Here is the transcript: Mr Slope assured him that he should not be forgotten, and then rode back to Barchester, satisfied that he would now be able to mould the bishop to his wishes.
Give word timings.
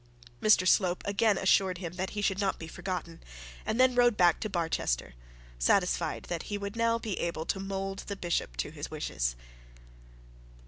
Mr 0.41 0.67
Slope 0.67 1.03
assured 1.05 1.77
him 1.77 1.93
that 1.93 2.09
he 2.17 2.23
should 2.23 2.41
not 2.41 2.57
be 2.57 2.67
forgotten, 2.67 3.21
and 3.67 3.79
then 3.79 3.93
rode 3.93 4.17
back 4.17 4.39
to 4.39 4.49
Barchester, 4.49 5.13
satisfied 5.59 6.23
that 6.23 6.41
he 6.49 6.57
would 6.57 6.75
now 6.75 6.97
be 6.97 7.19
able 7.19 7.45
to 7.45 7.59
mould 7.59 7.99
the 8.07 8.15
bishop 8.15 8.57
to 8.57 8.71
his 8.71 8.89
wishes. 8.89 9.35